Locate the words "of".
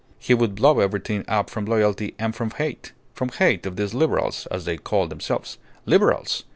3.67-3.75